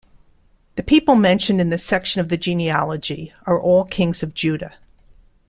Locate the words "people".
0.83-1.13